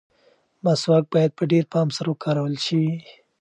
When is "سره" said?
1.97-2.07